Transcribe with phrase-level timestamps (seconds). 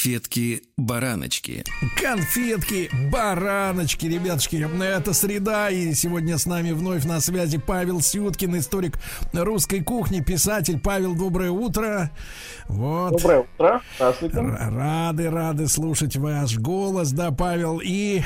[0.00, 1.62] Конфетки-бараночки.
[2.00, 4.66] Конфетки-бараночки, ребятушки.
[4.82, 8.98] Это среда, и сегодня с нами вновь на связи Павел Сюткин, историк
[9.34, 10.80] русской кухни, писатель.
[10.80, 12.10] Павел, доброе утро.
[12.66, 13.10] Вот.
[13.10, 13.82] Доброе утро.
[13.96, 14.38] Здравствуйте.
[14.38, 17.82] Рады, рады слушать ваш голос, да, Павел.
[17.84, 18.22] И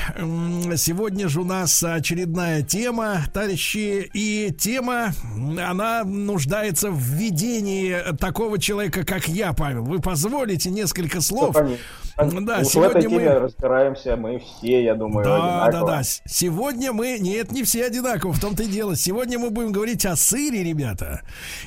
[0.77, 5.13] сегодня же у нас очередная тема, товарищи, и тема,
[5.59, 9.83] она нуждается в введении такого человека, как я, Павел.
[9.83, 11.53] Вы позволите несколько слов?
[11.65, 12.04] Конечно.
[12.17, 15.87] Да, Уж сегодня в этой теме мы разбираемся мы все, я думаю, Да, одинаково.
[15.87, 16.03] да, да.
[16.03, 17.17] Сегодня мы...
[17.19, 18.95] Нет, не все одинаково, в том-то и дело.
[18.95, 21.21] Сегодня мы будем говорить о сыре, ребята.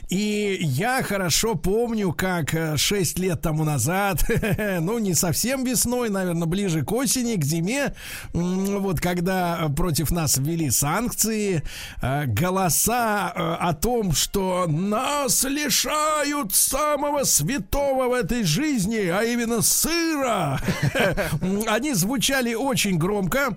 [0.09, 4.25] И я хорошо помню, как 6 э, лет тому назад,
[4.81, 7.95] ну, не совсем весной, наверное, ближе к осени, к зиме,
[8.33, 11.62] вот когда против нас ввели санкции,
[12.01, 19.61] э, голоса э, о том, что нас лишают самого святого в этой жизни, а именно
[19.61, 20.38] сыра,
[21.67, 23.56] Они звучали очень громко.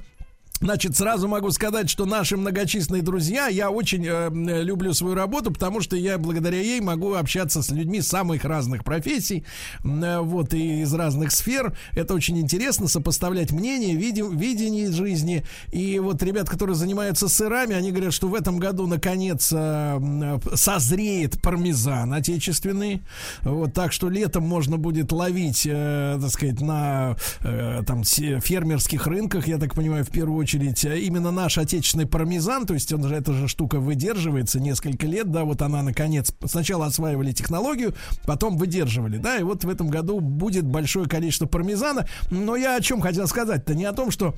[0.61, 4.29] Значит, сразу могу сказать, что наши многочисленные друзья, я очень э,
[4.61, 9.43] люблю свою работу, потому что я благодаря ей могу общаться с людьми самых разных профессий,
[9.83, 11.75] э, вот, и из разных сфер.
[11.93, 15.43] Это очень интересно, сопоставлять мнения, види, видение жизни.
[15.71, 21.41] И вот ребят, которые занимаются сырами, они говорят, что в этом году, наконец, э, созреет
[21.41, 23.01] пармезан отечественный.
[23.41, 29.47] Вот, так что летом можно будет ловить, э, так сказать, на э, там фермерских рынках,
[29.47, 33.07] я так понимаю, в первую очередь очередь, э, именно наш отечественный пармезан, то есть он
[33.07, 37.93] же, эта же штука выдерживается несколько лет, да, вот она, наконец, сначала осваивали технологию,
[38.25, 42.81] потом выдерживали, да, и вот в этом году будет большое количество пармезана, но я о
[42.81, 44.35] чем хотел сказать-то, не о том, что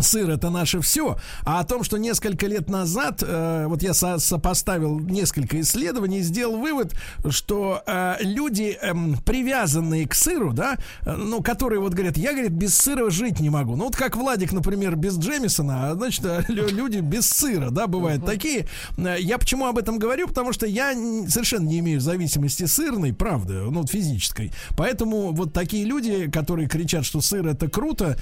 [0.00, 4.18] сыр это наше все, а о том, что несколько лет назад, э, вот я со
[4.18, 6.94] сопоставил несколько исследований, сделал вывод,
[7.28, 8.92] что э, люди, э,
[9.24, 13.50] привязанные к сыру, да, э, ну, которые вот говорят, я, говорит, без сыра жить не
[13.50, 13.76] могу.
[13.76, 18.22] Ну, вот как Владик, например, без Джемисона, а, значит, э, люди без сыра, да, бывают
[18.22, 18.26] uh-huh.
[18.26, 18.68] такие.
[18.96, 20.28] Э, я почему об этом говорю?
[20.28, 20.92] Потому что я
[21.28, 24.52] совершенно не имею зависимости сырной, правда, ну, физической.
[24.76, 28.16] Поэтому вот такие люди, которые кричат, что сыр это круто,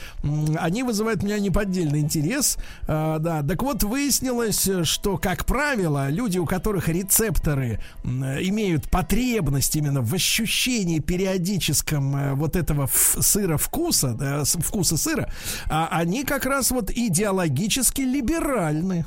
[0.59, 2.59] они вызывают меня непонятно отдельный интерес.
[2.87, 10.01] А, да, так вот выяснилось, что, как правило, люди, у которых рецепторы имеют потребность именно
[10.01, 15.31] в ощущении периодическом э, вот этого сыра вкуса, да, вкуса сыра,
[15.69, 19.05] а они как раз вот идеологически либеральны.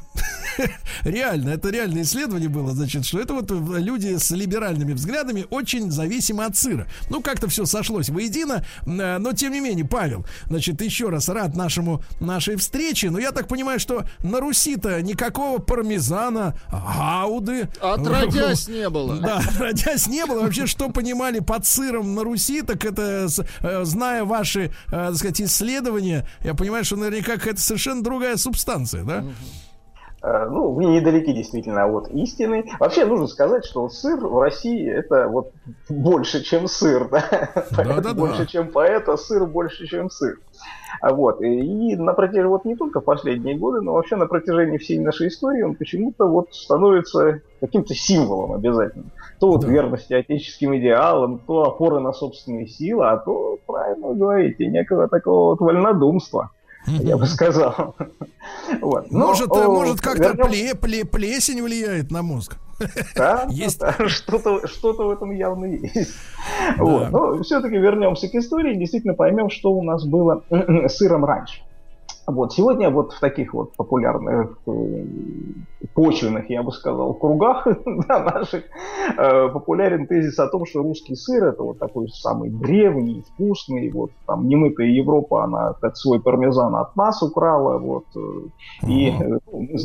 [1.03, 6.46] Реально, это реальное исследование было, значит, что это вот люди с либеральными взглядами очень зависимы
[6.46, 6.88] от сыра.
[7.09, 11.56] Ну, как-то все сошлось воедино, э, но тем не менее, Павел, значит, еще раз рад
[11.56, 13.07] нашему, нашей нашей встречи.
[13.07, 17.67] Но я так понимаю, что на Руси-то никакого пармезана, гауды...
[17.81, 19.17] Отродясь не было.
[19.17, 20.44] Да, отродясь не было.
[20.44, 23.27] Вообще, что понимали под сыром на Руси, так это,
[23.61, 29.03] э, зная ваши, э, так сказать, исследования, я понимаю, что наверняка это совершенно другая субстанция,
[29.03, 29.19] да?
[29.19, 29.31] Э,
[30.22, 32.66] ну, вы недалеки действительно от истины.
[32.80, 35.52] Вообще нужно сказать, что сыр в России это вот
[35.88, 37.50] больше, чем сыр, да?
[37.72, 40.40] да, да больше, чем поэта, сыр больше, чем сыр.
[41.02, 41.41] Вот.
[41.41, 45.62] И на протяжении, вот не только последние годы, но вообще на протяжении всей нашей истории
[45.62, 49.06] он почему-то вот становится каким-то символом обязательно.
[49.40, 49.68] То вот да.
[49.68, 55.51] верности отеческим идеалам, то опоры на собственные силы, а то, правильно вы говорите, некого такого
[55.51, 56.51] вот вольнодумства
[56.88, 57.95] я бы сказал.
[58.81, 59.12] Вот.
[59.12, 60.47] Но, может, о, может как-то вернем...
[60.47, 62.57] пле, пле, плесень влияет на мозг.
[63.16, 63.79] Да, есть.
[63.79, 66.13] Да, что-то, что-то в этом явно есть.
[66.78, 66.84] Да.
[66.84, 67.09] Вот.
[67.12, 71.62] Но все-таки вернемся к истории, действительно поймем, что у нас было с сыром раньше.
[72.31, 75.06] Вот сегодня вот в таких вот популярных э,
[75.95, 77.67] почвенных, я бы сказал, кругах
[78.07, 78.63] да, наших
[79.17, 84.12] э, популярен тезис о том, что русский сыр это вот такой самый древний, вкусный, вот
[84.27, 89.39] там немытая Европа, она как свой пармезан от нас украла, вот э, и э,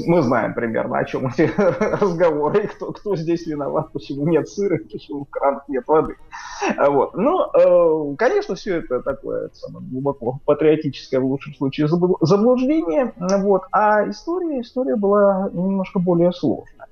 [0.06, 5.24] мы знаем примерно о чем эти разговоры, кто, кто здесь виноват, почему нет сыра, почему
[5.24, 6.16] в кранах нет воды.
[6.88, 7.14] Вот.
[7.14, 11.88] Но, э, конечно, все это такое самое, глубоко патриотическое в лучшем случае
[12.36, 16.88] заблуждение, вот, а история, история была немножко более сложная.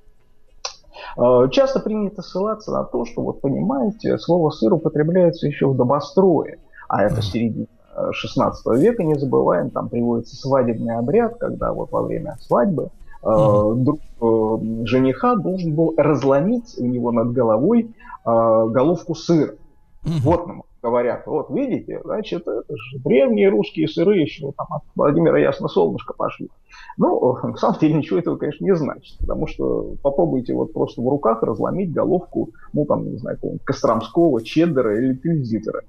[1.17, 6.59] Э, часто принято ссылаться на то, что, вот понимаете, слово «сыр» употребляется еще в добострое,
[6.89, 7.67] а это середина
[8.13, 12.89] 16 века, не забываем, там приводится свадебный обряд, когда вот во время свадьбы
[13.23, 17.95] э, друг э, жениха должен был разломить у него над головой
[18.25, 19.57] головку сыра.
[20.05, 20.47] Вот
[20.83, 26.13] говорят, вот видите, значит, это же древние русские сыры еще там от Владимира Ясно Солнышко
[26.15, 26.49] пошли.
[26.97, 31.09] Ну, на самом деле ничего этого, конечно, не значит, потому что попробуйте вот просто в
[31.09, 35.83] руках разломить головку, ну, там, не знаю, Костромского, Чеддера или Тильзитера.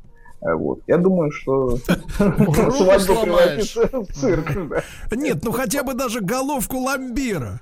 [0.44, 0.82] Э, вот.
[0.88, 4.84] Я думаю, что свадьба превратится в цирк.
[5.12, 7.62] Нет, ну хотя бы даже головку ламбира.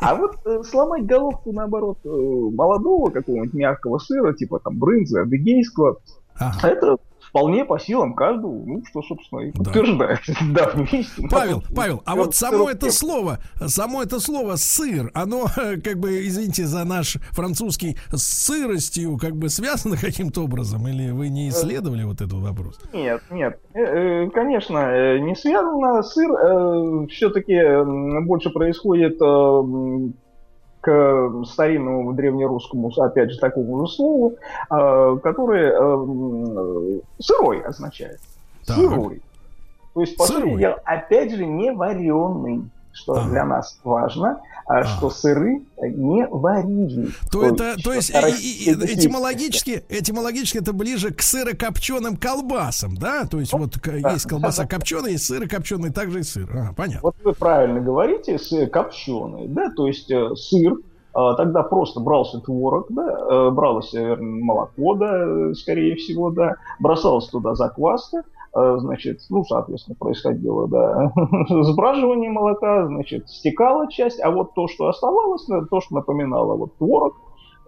[0.00, 6.00] А вот э, сломать головку, наоборот, э, молодого какого-нибудь мягкого сыра, типа там брынзы, адыгейского,
[6.62, 6.96] это
[7.30, 10.20] вполне по силам каждого, ну, что, собственно, и подтверждает.
[10.52, 11.22] Да, вместе.
[11.30, 15.46] Павел, Павел, а вот само это слово, само это слово сыр, оно,
[15.84, 21.28] как бы, извините за наш французский, с сыростью, как бы, связано каким-то образом, или вы
[21.28, 22.80] не исследовали вот этот вопрос?
[22.92, 26.02] Нет, нет, э, э, конечно, не связано.
[26.02, 29.20] Сыр э, все-таки больше происходит
[30.80, 34.36] к старинному древнерусскому, опять же, такому же слову,
[34.70, 38.20] э, которое э, сырой означает.
[38.66, 38.76] Так.
[38.76, 39.22] Сырой.
[39.94, 42.62] То есть, по сути дела, опять же, не вареный
[42.92, 43.30] что ага.
[43.30, 44.84] для нас важно, а ага.
[44.84, 47.08] что сыры не варили.
[47.30, 53.24] То, то это, то есть э, этимологически, этимологически это ближе к сырокопченым колбасам, да?
[53.24, 56.48] То есть вот да, есть колбаса да, копченая, есть сырокопченый, также и сыр.
[56.52, 57.00] Ага, понятно.
[57.02, 60.78] Вот вы правильно говорите, сыр копченый, да, то есть э, сыр,
[61.12, 67.56] а, Тогда просто брался творог, да, э, бралось молоко, да, скорее всего, да, бросалась туда
[67.56, 71.12] закваска, Э, значит, ну, соответственно, происходило, да,
[71.62, 77.14] сбраживание молока, значит, стекала часть, а вот то, что оставалось, то, что напоминало вот творог,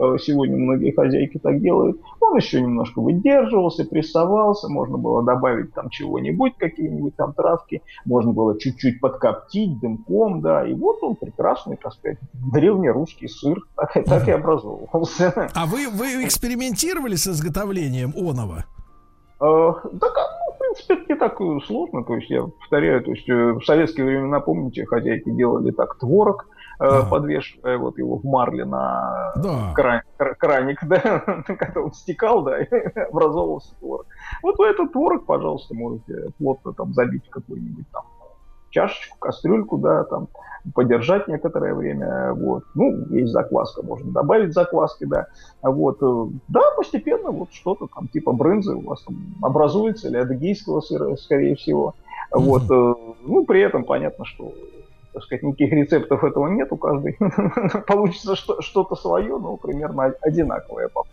[0.00, 5.88] э, сегодня многие хозяйки так делают, он еще немножко выдерживался, прессовался, можно было добавить там
[5.88, 11.92] чего-нибудь, какие-нибудь там травки, можно было чуть-чуть подкоптить дымком, да, и вот он прекрасный, так
[11.92, 12.18] сказать,
[12.52, 15.48] древнерусский сыр, так, так и образовывался.
[15.54, 18.64] А вы, вы экспериментировали с изготовлением онова?
[19.42, 20.06] Э, да,
[20.46, 21.36] ну, в принципе, это не так
[21.66, 22.04] сложно.
[22.04, 26.46] То есть, я повторяю, то есть, э, в советские времена, помните, хозяйки делали так творог,
[26.78, 27.06] да.
[27.08, 29.72] подвешивая вот его в марле на да.
[29.74, 30.98] кран, краник, да,
[31.46, 32.66] когда он стекал, да, и
[33.10, 34.06] образовывался творог.
[34.42, 38.02] Вот вы этот творог, пожалуйста, можете плотно там забить в какую-нибудь там
[38.72, 40.28] чашечку, кастрюльку, да, там,
[40.74, 42.64] подержать некоторое время, вот.
[42.74, 45.26] Ну, есть закваска, можно добавить закваски, да.
[45.62, 50.80] Вот, э, да, постепенно вот что-то там типа брынзы у вас там образуется, или адыгейского
[50.80, 51.94] сыра, скорее всего.
[52.32, 53.16] Вот, mm-hmm.
[53.22, 54.52] ну, при этом понятно, что
[55.12, 57.18] так сказать, никаких рецептов этого нет, у каждой
[57.86, 61.04] получится что-то свое, но примерно одинаковое по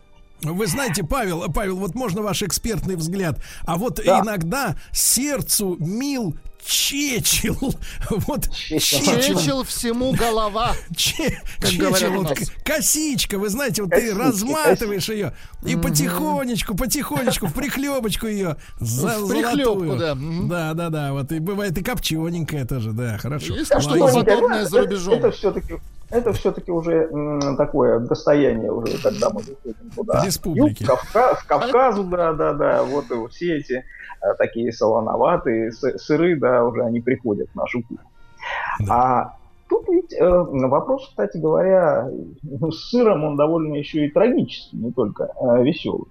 [0.42, 3.40] вы знаете, Павел, Павел, вот можно ваш экспертный взгляд.
[3.66, 4.22] А вот да.
[4.22, 6.34] иногда сердцу мил
[6.66, 7.58] чечил.
[8.10, 9.22] Вот чечил.
[9.22, 10.74] чечил всему голова.
[10.96, 15.14] Че, чечил, вот, косичка, вы знаете, вот косичка, ты разматываешь косичка.
[15.14, 15.34] ее
[15.66, 15.88] и угу.
[15.88, 19.98] потихонечку, потихонечку в прихлебочку ее за в золотую.
[19.98, 20.16] Да.
[20.16, 21.14] да, да, да.
[21.14, 23.56] Вот и бывает и копчененькая тоже, да, хорошо.
[23.56, 25.16] Есть что-то подобное за рубежом.
[25.16, 25.80] Это, это все-таки
[26.10, 30.26] это все-таки уже м, такое достояние уже, когда мы выходим туда.
[30.26, 30.82] Республики.
[30.82, 33.84] Юг, Кавказ, Кавказу, да, да, да, вот и все эти а,
[34.38, 38.00] такие солоноватые сыры, да, уже они приходят в нашу кухню.
[38.80, 38.94] Да.
[38.94, 39.38] А
[39.70, 42.10] тут ведь э, вопрос, кстати говоря,
[42.44, 46.08] с сыром он довольно еще и трагический, не только э, веселый.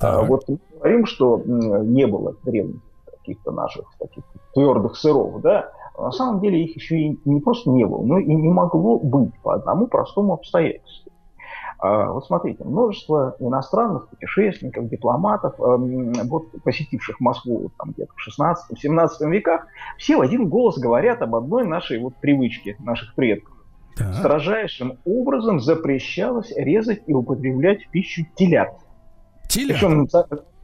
[0.00, 1.42] А, вот мы говорим, что э,
[1.84, 2.80] не было древних
[3.18, 7.84] каких-то наших таких твердых сыров, да, на самом деле их еще и не просто не
[7.84, 11.01] было, но и не могло быть по одному простому обстоятельству.
[11.82, 19.28] А, вот смотрите, множество иностранных путешественников, дипломатов, эм, вот, посетивших Москву там, где-то в 16-17
[19.28, 19.66] веках,
[19.98, 23.56] все в один голос говорят об одной нашей вот привычке наших предков.
[23.96, 24.14] Так.
[24.14, 28.78] Строжайшим образом запрещалось резать и употреблять в пищу телят.
[29.48, 29.80] Телят?
[29.80, 30.06] Причем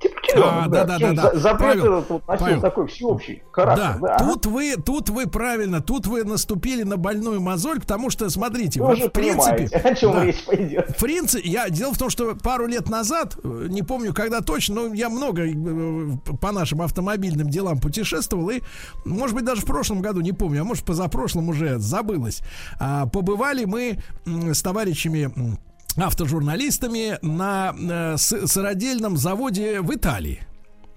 [0.00, 1.34] Типа кино, а, да, да, да, да.
[1.34, 2.60] Запрет Павел, этот вот носил Павел.
[2.60, 3.96] такой всеобщий характер.
[4.00, 4.18] Да.
[4.18, 4.18] да.
[4.18, 8.94] Тут вы, тут вы правильно, тут вы наступили на больную мозоль, потому что, смотрите, вы
[8.94, 10.90] в принципе, о чем да, речь пойдет.
[10.96, 14.94] В принципе, я дело в том, что пару лет назад, не помню, когда точно, но
[14.94, 16.08] я много э,
[16.40, 18.60] по нашим автомобильным делам путешествовал и,
[19.04, 22.42] может быть, даже в прошлом году, не помню, а может позапрошлом уже забылось,
[22.78, 25.58] а, побывали мы с товарищами
[26.06, 30.46] автожурналистами на э, сыродельном заводе в Италии.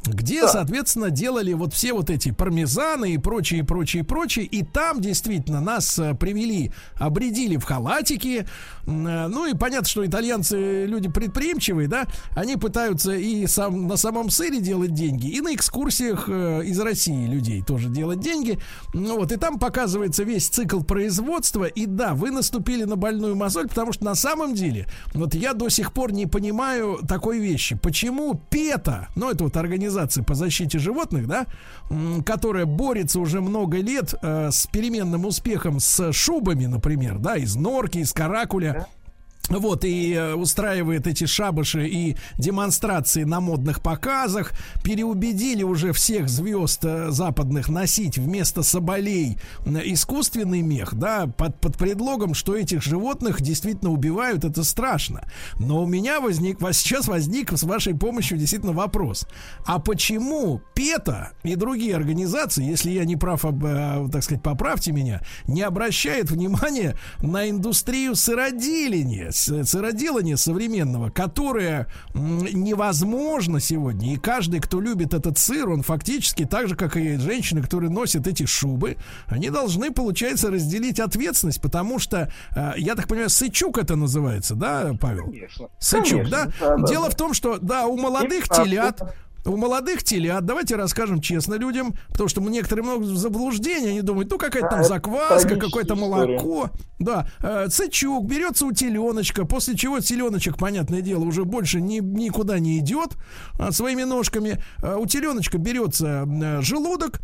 [0.03, 0.47] Где, да.
[0.47, 4.45] соответственно, делали вот все вот эти пармезаны и прочие, прочие, прочие.
[4.45, 8.47] И там действительно нас э, привели, обредили в халатики.
[8.87, 12.05] Э, ну и понятно, что итальянцы люди предприимчивые, да,
[12.35, 17.27] они пытаются и сам, на самом сыре делать деньги, и на экскурсиях э, из России
[17.27, 18.57] людей тоже делать деньги.
[18.93, 21.65] Ну вот, и там показывается весь цикл производства.
[21.65, 25.69] И да, вы наступили на больную мозоль, потому что на самом деле, вот я до
[25.69, 27.75] сих пор не понимаю такой вещи.
[27.75, 31.45] Почему ПЕТА, ну это вот организация организации по защите животных, да,
[32.25, 37.99] которая борется уже много лет э, с переменным успехом с шубами, например, да, из норки,
[37.99, 38.87] из каракуля.
[39.59, 44.53] Вот, и э, устраивает эти шабыши и демонстрации на модных показах.
[44.83, 52.33] Переубедили уже всех звезд э, западных носить вместо соболей искусственный мех, да, под, под предлогом,
[52.33, 55.23] что этих животных действительно убивают, это страшно.
[55.59, 59.27] Но у меня возник, сейчас возник с вашей помощью действительно вопрос.
[59.65, 65.21] А почему ПЕТА и другие организации, если я не прав, э, так сказать, поправьте меня,
[65.45, 69.31] не обращают внимания на индустрию сыроделения?
[69.41, 74.13] Сыроделания современного, которое невозможно сегодня.
[74.13, 78.27] И каждый, кто любит этот сыр, он фактически так же, как и женщины, которые носят
[78.27, 83.95] эти шубы, они должны, получается, разделить ответственность, потому что, э, я так понимаю, сычук это
[83.95, 85.25] называется, да, Павел?
[85.25, 85.67] Конечно.
[85.79, 86.77] Сычук, Конечно, да?
[86.77, 86.87] да?
[86.87, 87.11] Дело да.
[87.11, 89.01] в том, что, да, у молодых и телят
[89.45, 94.37] у молодых телят, давайте расскажем честно людям, потому что некоторые много заблуждений, они думают, ну
[94.37, 96.69] какая-то там закваска, какое-то молоко.
[96.99, 102.59] Да, э, цечук берется у теленочка, после чего теленочек, понятное дело, уже больше ни, никуда
[102.59, 103.17] не идет
[103.59, 104.61] а, своими ножками.
[104.83, 107.19] Э, у теленочка берется э, желудок,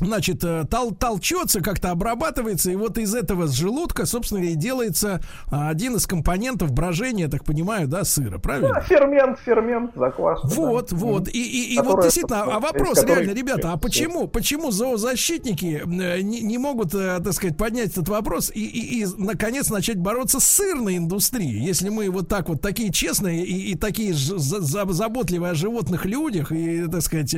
[0.00, 5.20] значит, э, тол толчется, как-то обрабатывается, и вот из этого с желудка, собственно, и делается
[5.50, 8.74] а, один из компонентов брожения, так понимаю, да, сыра, правильно?
[8.74, 10.46] Да, фермент, фермент, закваска.
[10.48, 10.96] Вот, да.
[10.96, 16.20] вот, и, и, и вот действительно, а вопрос реально, ребята, а почему, почему зоозащитники э,
[16.22, 20.40] не, не могут, э, так сказать, поднять этот вопрос и, и, и, наконец, начать бороться
[20.40, 25.54] с сырной индустрией, если мы вот так вот такие честные и, и такие заботливые о
[25.54, 27.34] животных людях, и, так сказать,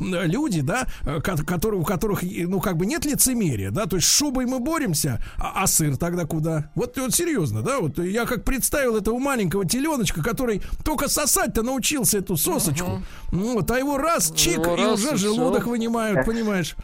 [0.00, 0.86] люди, да,
[1.22, 4.60] которые, у которых которых, ну, как бы нет лицемерия, да, то есть с шубой мы
[4.60, 6.70] боремся, а, а сыр тогда куда?
[6.74, 12.18] Вот, вот серьезно, да, вот я как представил этого маленького теленочка, который только сосать-то научился
[12.18, 13.02] эту сосочку, uh-huh.
[13.32, 15.70] ну, вот, а его раз, чик, его и раз, уже и желудок все.
[15.70, 16.76] вынимают, понимаешь?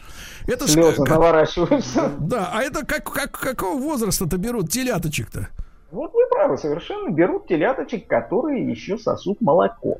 [0.46, 2.12] Это ж, как, наворачиваются.
[2.18, 5.48] Да, а это как, как, какого возраста-то берут теляточек-то?
[5.92, 9.98] Вот вы правы, совершенно берут теляточек, которые еще сосут молоко.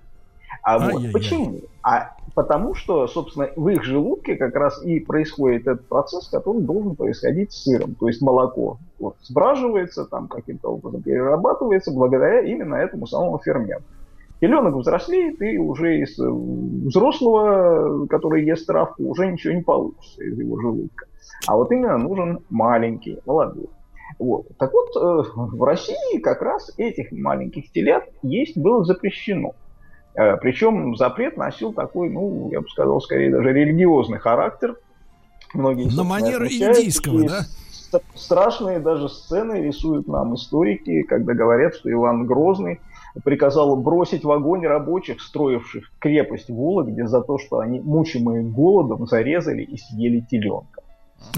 [0.63, 1.61] А вот почему?
[1.83, 6.97] А потому что, собственно, в их желудке как раз и происходит этот процесс, который должен
[6.97, 7.95] происходить с сыром.
[7.95, 13.85] То есть молоко вот, сбраживается, там каким-то образом перерабатывается благодаря именно этому самому ферменту.
[14.41, 20.37] Теленок взрослеет, и уже из э, взрослого, который ест травку, уже ничего не получится из
[20.37, 21.07] его желудка.
[21.47, 23.69] А вот именно нужен маленький, молодой.
[24.19, 24.47] Вот.
[24.59, 29.55] Так вот, э, в России как раз этих маленьких телят есть было запрещено.
[30.15, 34.77] Э, Причем запрет носил такой, ну, я бы сказал, скорее даже религиозный характер.
[35.55, 37.41] Многие, На манер индийского, да?
[38.15, 42.81] Страшные даже сцены рисуют нам историки, когда говорят, что Иван Грозный
[43.23, 49.63] приказал бросить в огонь рабочих, строивших крепость Вологде, за то, что они, мучимые голодом, зарезали
[49.63, 50.82] и съели теленка.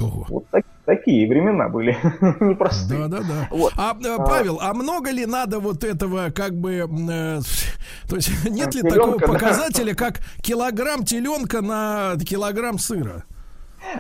[0.01, 0.27] Ого.
[0.29, 1.97] Вот так, такие времена были
[2.41, 3.09] непростые.
[3.09, 3.49] Да, да, да.
[3.51, 3.73] Вот.
[3.77, 6.87] А, а, Павел, а много ли надо вот этого, как бы, э,
[8.09, 10.05] то есть нет ли теленка, такого показателя, да.
[10.05, 13.25] как килограмм теленка на килограмм сыра?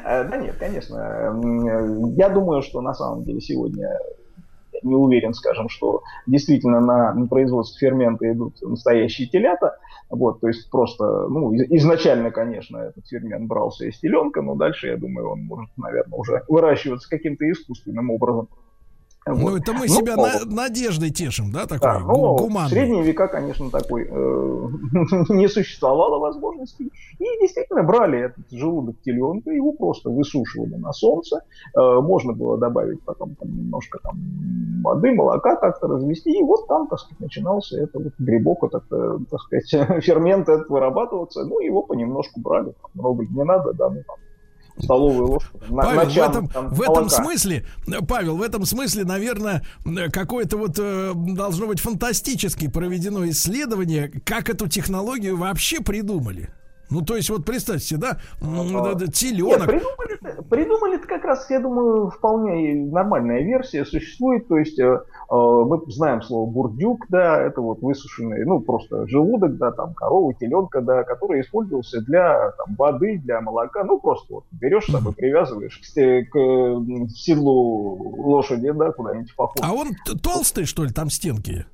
[0.04, 0.96] Э, да нет, конечно.
[2.16, 3.90] Я думаю, что на самом деле сегодня
[4.84, 9.78] не уверен, скажем, что действительно на производство фермента идут настоящие телята.
[10.10, 14.96] Вот, то есть просто, ну, изначально, конечно, этот фермент брался из теленка, но дальше, я
[14.96, 18.48] думаю, он может, наверное, уже выращиваться каким-то искусственным образом.
[19.26, 19.38] Вот.
[19.38, 23.26] Ну, это мы ну, себя на, надеждой тешим, да, такой да, ну, В средние века,
[23.26, 24.08] конечно, такой э,
[25.30, 26.82] не существовало возможности.
[27.18, 31.42] И действительно брали этот желудок теленка, его просто высушивали на солнце.
[31.74, 34.18] Э, можно было добавить потом там, немножко там,
[34.82, 36.30] воды, молока как-то развести.
[36.30, 39.70] И вот там, так сказать, начинался это вот грибок, этот, э, так сказать,
[40.04, 41.44] фермент этот вырабатываться.
[41.44, 42.74] Ну, его понемножку брали.
[42.82, 44.16] Там, много не надо, да, ну, там,
[44.78, 45.60] столовую ложку.
[45.68, 47.66] На, Павел, в этом, там, в этом смысле,
[48.08, 49.64] Павел, в этом смысле, наверное,
[50.12, 56.50] какое-то вот э, должно быть фантастически проведено исследование, как эту технологию вообще придумали.
[56.90, 59.58] Ну, то есть, вот представьте, да, теленок.
[59.58, 60.14] Нет, придумали,
[60.48, 64.48] Придумали это как раз, я думаю, вполне нормальная версия существует.
[64.48, 65.00] То есть э, э,
[65.30, 70.80] мы знаем слово бурдюк, да, это вот высушенный, ну просто желудок, да, там коровы, теленка,
[70.80, 73.84] да, который использовался для там, воды, для молока.
[73.84, 79.58] Ну просто вот берешь с собой, привязываешь к, к седлу лошади, да, куда-нибудь в поход.
[79.62, 79.88] А он
[80.22, 81.66] толстый, что ли, там стенки?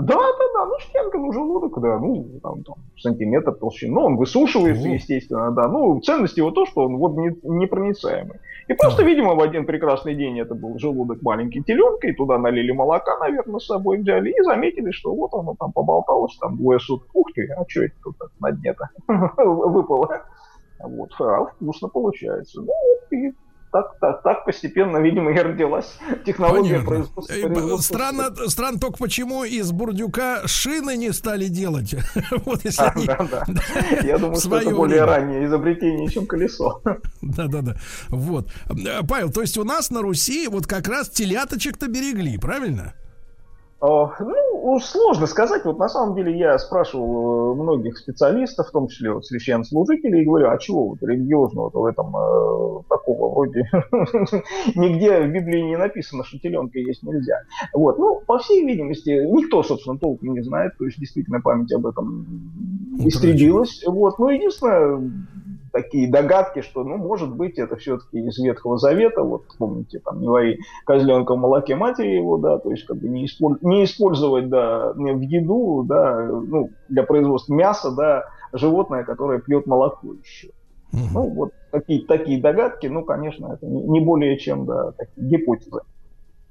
[0.00, 3.94] Да, да, да, ну стенка, ну желудок, да, ну там, там сантиметр толщины.
[3.94, 4.92] Ну, он высушивается, О.
[4.92, 5.68] естественно, да.
[5.68, 8.38] Ну, ценность его то, что он вот не, непроницаемый.
[8.68, 9.08] И просто, да.
[9.08, 13.60] видимо, в один прекрасный день это был желудок маленький теленка, и туда налили молока, наверное,
[13.60, 17.08] с собой взяли, и заметили, что вот оно там поболталось, там двое суток.
[17.14, 18.88] Ух ты, а что это тут на дне-то
[19.36, 20.22] выпало?
[20.80, 22.60] Вот, а вкусно получается.
[22.60, 22.72] Ну,
[23.10, 23.32] и
[23.70, 27.34] так, так, так постепенно, видимо, и родилась технология производства.
[27.34, 27.94] производства.
[27.94, 31.94] Странно, странно только почему из бурдюка шины не стали делать.
[32.44, 33.06] вот если а, они...
[33.06, 33.44] да, да.
[34.02, 36.80] Я думаю, что это более раннее изобретение, чем колесо.
[37.22, 37.76] да, да, да.
[38.08, 38.50] Вот.
[39.08, 42.94] Павел, то есть у нас на Руси вот как раз теляточек-то берегли, правильно?
[43.80, 45.64] Ну, сложно сказать.
[45.64, 50.24] Вот на самом деле я спрашивал э, многих специалистов, в том числе вот священнослужителей, и
[50.24, 53.70] говорю, а чего вот религиозного в этом э, такого вроде
[54.74, 57.42] нигде в Библии не написано, что теленка есть нельзя.
[57.72, 61.86] Вот, ну, по всей видимости, никто, собственно, толком не знает, то есть действительно память об
[61.86, 62.26] этом
[62.98, 63.84] истребилась.
[63.86, 65.00] Вот, но единственное,
[65.72, 70.28] такие догадки, что, ну, может быть, это все-таки из Ветхого Завета, вот, помните, там, не
[70.28, 73.60] вари козленка в молоке матери его, да, то есть, как бы не, использ...
[73.62, 80.14] не использовать, да, в еду, да, ну, для производства мяса, да, животное, которое пьет молоко
[80.14, 80.48] еще.
[80.92, 81.02] Угу.
[81.12, 85.80] Ну, вот такие, такие догадки, ну, конечно, это не более чем, да, такие гипотезы.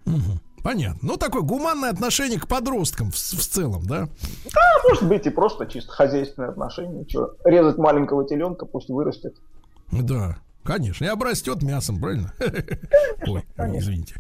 [0.06, 0.47] Угу.
[0.68, 1.00] Понятно.
[1.02, 4.10] Ну, такое гуманное отношение к подросткам в, в целом, да?
[4.54, 7.06] Да, может быть, и просто чисто хозяйственное отношение.
[7.08, 9.34] Что, резать маленького теленка, пусть вырастет.
[9.94, 10.36] Да.
[10.68, 12.34] Конечно, и обрастет мясом, правильно?
[13.26, 14.16] Ой, извините.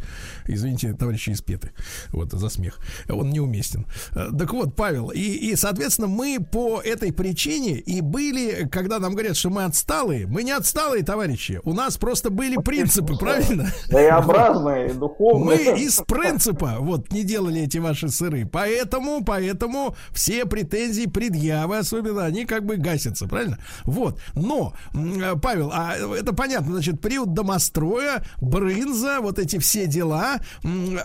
[0.45, 1.71] Извините, товарищи из Петы.
[2.13, 2.79] Вот, за смех.
[3.09, 3.85] Он неуместен.
[4.15, 9.11] Э, так вот, Павел, и, и, соответственно, мы по этой причине и были, когда нам
[9.11, 11.59] говорят, что мы отсталые, мы не отсталые, товарищи.
[11.65, 13.69] У нас просто были принципы, правильно?
[13.89, 15.73] Своеобразные, духовные.
[15.73, 18.45] Мы из принципа вот не делали эти ваши сыры.
[18.49, 23.59] Поэтому, поэтому все претензии, предъявы особенно, они как бы гасятся, правильно?
[23.83, 24.21] Вот.
[24.33, 30.35] Но, э, Павел, а это понятно, значит, период домостроя, брынза, вот эти все дела.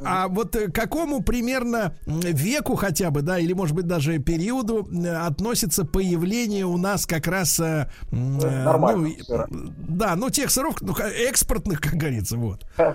[0.04, 4.86] А вот э, к какому примерно веку хотя бы, да, или, может быть, даже периоду
[5.26, 7.58] относится появление у нас как раз...
[7.58, 8.14] Э, э,
[8.64, 9.08] Нормально.
[9.28, 9.46] Ну,
[9.88, 12.64] да, ну, тех сыров, ну, экспортных, как говорится, вот.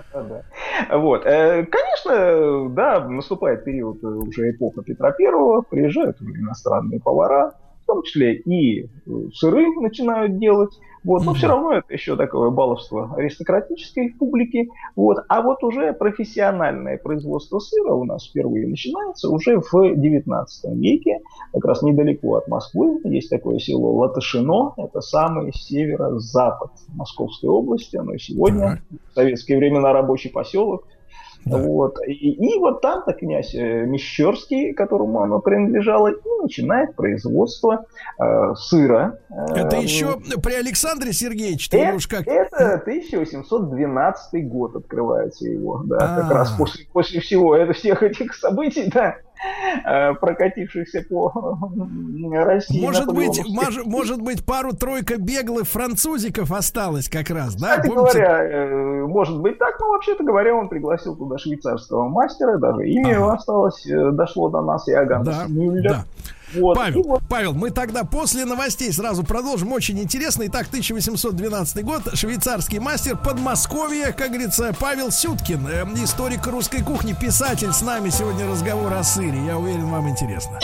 [0.90, 1.24] Вот.
[1.24, 7.54] Конечно, да, наступает период уже эпоха Петра Первого, приезжают иностранные повара,
[7.88, 8.88] том числе и
[9.34, 10.78] сыры начинают делать.
[11.04, 11.34] Вот, но mm-hmm.
[11.36, 14.68] все равно это еще такое баловство аристократической публики.
[14.96, 15.18] Вот.
[15.28, 21.20] А вот уже профессиональное производство сыра у нас впервые начинается уже в 19 веке,
[21.52, 23.00] как раз недалеко от Москвы.
[23.04, 28.98] Есть такое село Латышино, это самый северо-запад Московской области, оно и сегодня, mm-hmm.
[29.10, 30.84] в советские времена рабочий поселок,
[31.44, 31.58] да.
[31.58, 31.98] Вот.
[32.06, 37.86] И, и вот там-то князь э, Мещерский, которому оно принадлежало, и начинает производство
[38.18, 39.18] э, сыра.
[39.30, 42.26] Это э, еще при Александре Сергеевиче, это, уж как...
[42.26, 46.22] Это 1812 год открывается его, да, А-а-а.
[46.22, 49.27] как раз после, после всего это, всех этих событий, да, Э,
[50.20, 51.32] прокатившихся по
[52.32, 52.80] России.
[52.80, 57.76] Может быть, мож, может быть, пару-тройка беглых французиков осталось как раз, да?
[57.76, 58.18] Кстати Помните?
[58.18, 63.08] говоря, э, может быть так, но вообще-то говоря, он пригласил туда швейцарского мастера, даже имя
[63.08, 63.16] ага.
[63.16, 65.90] его осталось, э, дошло до нас, Иоганн да, Мюллер.
[65.90, 66.04] Да.
[66.54, 66.74] Вот.
[66.74, 67.22] Павел, вот.
[67.28, 69.72] Павел, мы тогда после новостей сразу продолжим.
[69.72, 70.44] Очень интересно.
[70.46, 72.02] Итак, 1812 год.
[72.14, 77.72] Швейцарский мастер Подмосковья, как говорится, Павел Сюткин, э, историк русской кухни, писатель.
[77.72, 79.44] С нами сегодня разговор о сыре.
[79.44, 80.58] Я уверен, вам интересно.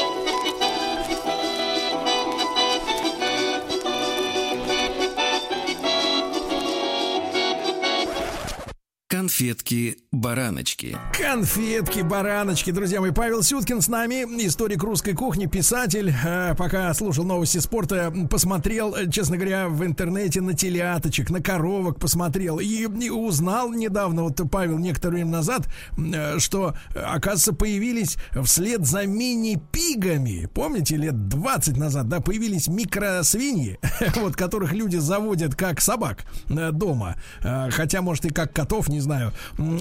[9.35, 10.97] Конфетки-бараночки.
[11.13, 13.11] Конфетки-бараночки, друзья мои.
[13.11, 16.15] Павел Сюткин с нами, историк русской кухни, писатель.
[16.25, 21.99] Э, пока слушал новости спорта, посмотрел, э, честно говоря, в интернете на теляточек, на коровок
[21.99, 22.61] посмотрел.
[22.61, 25.67] И, узнал недавно, вот Павел некоторое время назад,
[25.99, 30.49] э, что, оказывается, появились вслед за мини-пигами.
[30.55, 33.81] Помните, лет 20 назад, да, появились микросвиньи,
[34.15, 37.17] вот, которых люди заводят как собак дома.
[37.41, 39.24] Хотя, может, и как котов, не знаю.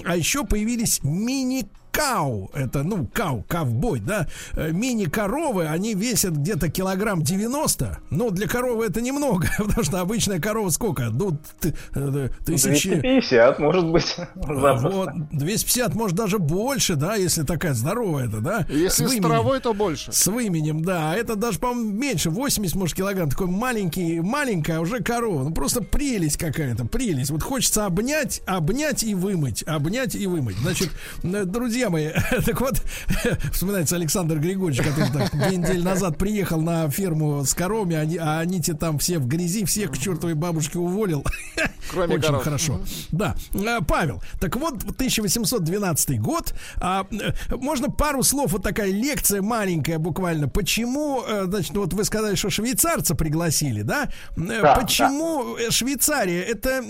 [0.04, 6.70] А еще появились мини мини-кау, это, ну, кау, ковбой, да, э, мини-коровы, они весят где-то
[6.70, 11.04] килограмм 90, ну, для коровы это немного, потому что обычная корова сколько?
[11.04, 12.90] Ну, э, тысячи...
[12.90, 14.16] 250, может быть.
[14.34, 18.66] Вот, 250, может, даже больше, да, если такая здоровая это, да?
[18.68, 20.12] Если с, с травой, то больше.
[20.12, 25.02] С выменем, да, а это даже, по-моему, меньше, 80, может, килограмм, такой маленький, маленькая уже
[25.02, 27.30] корова, ну, просто прелесть какая-то, прелесть.
[27.30, 30.56] Вот хочется обнять, обнять и вымыть, обнять и вымыть.
[30.58, 30.90] Значит,
[31.22, 32.10] э, друзья мои,
[32.44, 32.82] так вот,
[33.52, 38.40] вспоминается Александр Григорьевич, который так две недели назад приехал на ферму с коровами, они, а
[38.40, 41.24] они те там все в грязи, всех к чертовой бабушке уволил.
[41.90, 42.44] Кроме Очень коров.
[42.44, 42.80] хорошо.
[43.12, 43.34] Да.
[43.54, 46.54] Э, Павел, так вот, 1812 год.
[46.76, 50.48] А, э, можно пару слов, вот такая лекция маленькая буквально.
[50.48, 54.08] Почему, значит, вот вы сказали, что швейцарца пригласили, да?
[54.36, 55.70] да Почему да.
[55.70, 56.82] Швейцария, это,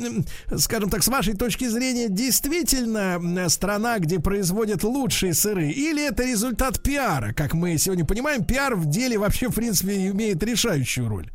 [0.56, 5.70] скажем так, с вашей точки зрения, действительно страна, где производят лучшие сыры?
[5.70, 7.32] Или это результат пиара?
[7.32, 11.30] Как мы сегодня понимаем, пиар в деле вообще, в принципе, имеет решающую роль.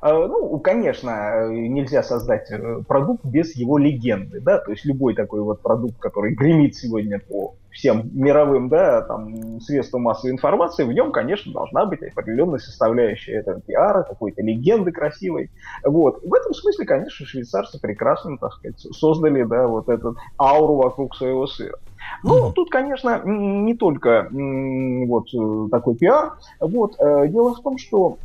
[0.00, 5.40] А, ну, конечно, нельзя создать э, продукт без его легенды, да, то есть любой такой
[5.40, 11.12] вот продукт, который гремит сегодня по всем мировым, да, там, средствам массовой информации, в нем,
[11.12, 15.50] конечно, должна быть определенная составляющая этого пиара, какой-то легенды красивой.
[15.84, 16.22] Вот.
[16.24, 21.46] В этом смысле, конечно, швейцарцы прекрасно, так сказать, создали, да, вот эту ауру вокруг своего
[21.46, 21.78] сыра.
[22.22, 26.38] Ну, тут, конечно, не только вот э, такой пиар.
[26.60, 26.94] Вот.
[26.98, 28.18] Э, дело в том, что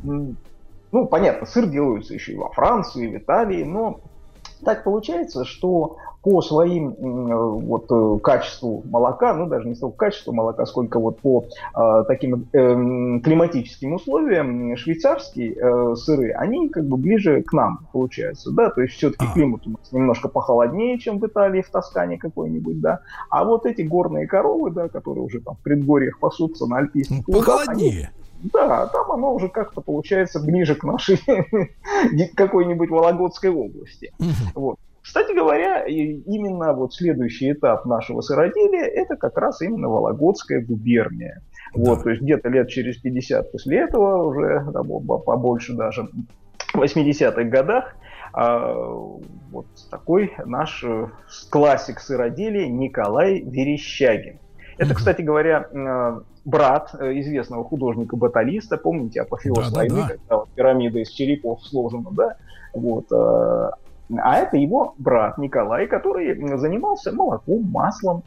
[0.92, 4.02] ну, понятно, сыр делается еще и во Франции, и в Италии, но
[4.64, 10.66] так получается, что по своим вот, э, качеству молока, ну даже не столько качеству молока,
[10.66, 17.42] сколько вот по э, таким э, климатическим условиям швейцарские э, сыры, они как бы ближе
[17.42, 19.34] к нам получаются, да, то есть все-таки а.
[19.34, 23.00] климат у нас немножко похолоднее, чем в Италии, в Тоскане какой-нибудь, да,
[23.30, 28.12] а вот эти горные коровы, да, которые уже там в предгорьях пасутся на альпийских Похолоднее.
[28.14, 28.21] Они,
[28.54, 31.20] да, там оно уже как-то получается ближе к нашей
[32.36, 34.14] какой-нибудь Вологодской области.
[34.56, 34.78] Вот.
[35.02, 41.42] Кстати говоря, именно вот следующий этап нашего сыроделия это как раз именно Вологодская губерния.
[41.74, 41.92] Да.
[41.92, 46.10] Вот, то есть где-то лет через 50 после этого, уже да, побольше даже,
[46.74, 47.96] в 80-х годах,
[48.34, 48.74] а,
[49.52, 51.08] вот такой наш э,
[51.50, 54.40] классик сыроделия Николай Верещагин.
[54.82, 60.08] Это, кстати говоря, э, брат э, известного художника-баталиста, помните, апофеоз да, войны, да, да.
[60.08, 62.36] когда вот пирамида из черепов сложена, да,
[62.74, 63.70] вот, э,
[64.18, 68.24] а это его брат Николай, который занимался молоком, маслом,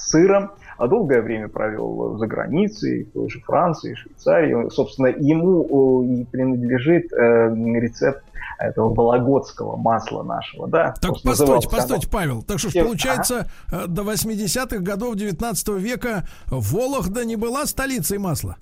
[0.00, 4.70] сыром, а долгое время провел за границей, в той же Франции, Швейцарии.
[4.70, 8.22] Собственно, ему и принадлежит рецепт
[8.60, 10.94] этого вологодского масла нашего, да.
[11.00, 12.42] Так, постойте, постойте, Павел.
[12.42, 13.84] Так что ж, получается, ага.
[13.84, 18.56] Э, до 80-х годов 19 века Вологда не была столицей масла?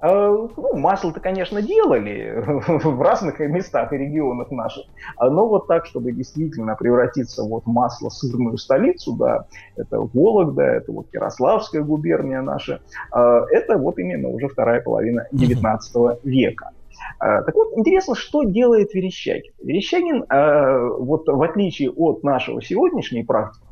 [0.00, 4.86] А, ну, масло-то, конечно, делали в разных местах и регионах наших,
[5.20, 11.06] но вот так, чтобы действительно превратиться вот в масло-сырную столицу, да, это Вологда, это вот
[11.12, 12.80] Ярославская губерния наша,
[13.10, 16.70] а, это вот именно уже вторая половина 19 века.
[17.18, 19.52] А, так вот, интересно, что делает Верещагин.
[19.62, 23.64] Верещагин, а, вот в отличие от нашего сегодняшней практики,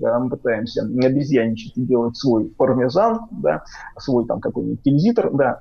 [0.00, 3.64] да, мы пытаемся обезьяничать и делать свой пармезан, да,
[3.98, 5.60] свой там какой-нибудь тильзитр, да,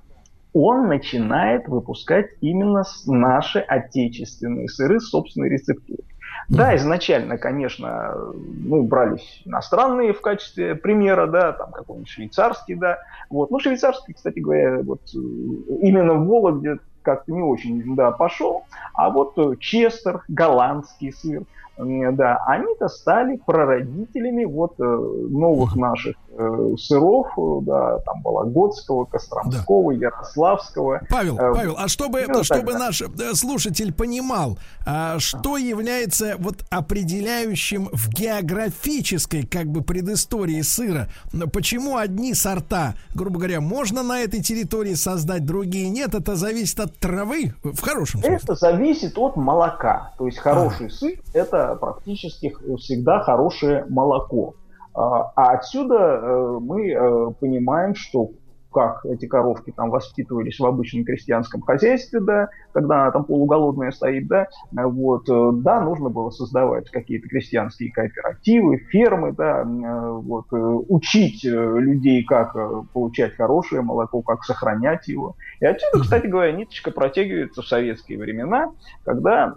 [0.54, 6.06] он начинает выпускать именно наши отечественные сыры с собственной рецептурой.
[6.50, 13.50] Да, изначально, конечно, мы брались иностранные в качестве примера, да, там какой-нибудь швейцарский, да, вот.
[13.50, 18.66] Ну, швейцарский, кстати говоря, вот именно в Вологде как-то не очень, да, пошел.
[18.94, 21.44] А вот э, Честер, голландский сыр,
[21.78, 29.94] да, они-то стали прародителями вот э, новых наших э, сыров, э, да, там Вологодского, Костромского,
[29.94, 30.00] да.
[30.00, 31.02] Ярославского.
[31.10, 33.02] Павел, э, Павел, а чтобы, ну, чтобы наш
[33.34, 41.08] слушатель понимал, а, что является вот определяющим в географической как бы предыстории сыра,
[41.52, 46.96] почему одни сорта, грубо говоря, можно на этой территории создать, другие нет, это зависит от
[46.98, 48.40] травы в хорошем смысле?
[48.44, 50.90] Это зависит от молока, то есть хороший а.
[50.90, 54.56] сыр это практически всегда хорошее молоко.
[54.94, 58.32] А, а отсюда э, мы э, понимаем, что
[58.72, 64.28] как эти коровки там воспитывались в обычном крестьянском хозяйстве, да, когда она там полуголодная стоит,
[64.28, 72.24] да, вот, э, да, нужно было создавать какие-то крестьянские кооперативы, фермы, да, вот, учить людей,
[72.24, 72.56] как
[72.94, 75.36] получать хорошее молоко, как сохранять его.
[75.60, 78.72] И отсюда, кстати говоря, ниточка протягивается в советские времена,
[79.06, 79.54] когда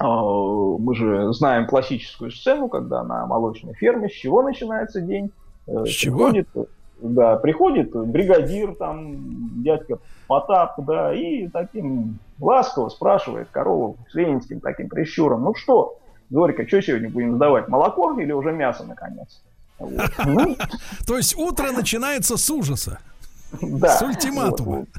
[0.00, 5.30] мы же знаем классическую сцену, когда на молочной ферме с чего начинается день?
[5.66, 6.30] С чего?
[6.30, 6.48] Приходит,
[7.00, 14.88] да, приходит бригадир, там, дядька Потап, да, и таким ласково спрашивает корову с ленинским таким
[14.88, 15.98] прищуром, ну что,
[16.30, 19.42] Зорька, что сегодня будем сдавать, молоко или уже мясо, наконец?
[20.24, 20.56] Ну,
[21.06, 23.00] То есть утро начинается с ужаса.
[23.60, 23.88] Да.
[23.88, 24.86] С ультиматума.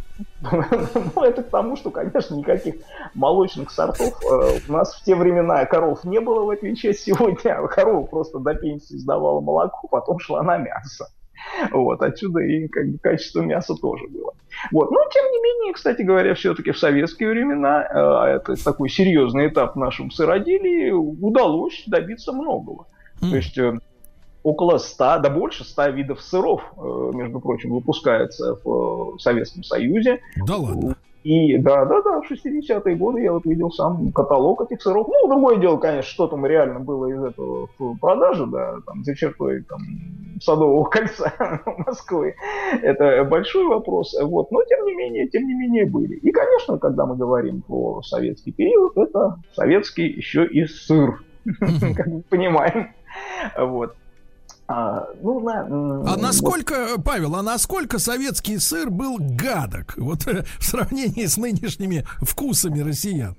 [1.15, 2.75] Ну, это к тому, что, конечно, никаких
[3.13, 7.67] молочных сортов э, у нас в те времена коров не было, в отличие от сегодня.
[7.67, 11.07] Корова просто до пенсии сдавала молоко, потом шла на мясо.
[11.71, 14.33] Вот, отсюда и как бы, качество мяса тоже было.
[14.71, 14.91] Вот.
[14.91, 19.75] Но, тем не менее, кстати говоря, все-таки в советские времена, э, это такой серьезный этап
[19.75, 22.85] в нашем сыроделии, удалось добиться многого.
[23.21, 23.29] Mm.
[23.29, 23.79] То есть э,
[24.43, 30.19] около 100, да больше 100 видов сыров, э, между прочим, выпускается в Советском Союзе.
[30.45, 30.95] Да ладно.
[31.23, 35.07] И да, да, да, в 60-е годы я вот видел сам каталог этих сыров.
[35.07, 39.15] Ну, другое дело, конечно, что там реально было из этого в продаже, да, там, за
[39.15, 39.79] чертой там,
[40.41, 41.31] Садового кольца
[41.65, 42.35] Москвы.
[42.81, 44.13] Это большой вопрос.
[44.21, 44.51] Вот.
[44.51, 46.15] Но, тем не менее, тем не менее, были.
[46.15, 51.23] И, конечно, когда мы говорим про советский период, это советский еще и сыр,
[51.95, 52.89] как мы понимаем.
[53.57, 53.95] Вот.
[54.67, 56.03] А, нужно...
[56.07, 57.03] А насколько, вот...
[57.03, 63.35] Павел, а насколько советский сыр был гадок вот э, в сравнении с нынешними вкусами россиян?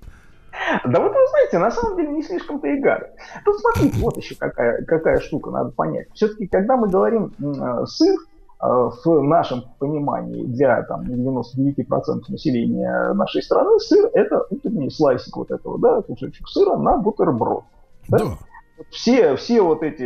[0.85, 3.09] Да вот вы знаете, на самом деле не слишком-то и гадок.
[3.45, 6.09] Тут смотрите, вот еще какая, какая штука надо понять.
[6.13, 8.17] Все-таки, когда мы говорим э, сыр,
[8.63, 15.51] э, в нашем понимании для там, 99% населения нашей страны сыр это утренний слайсик вот
[15.51, 17.65] этого, да, кусочек сыра на бутерброд.
[18.09, 18.19] Да?
[18.19, 18.39] да
[18.91, 20.03] все, все вот эти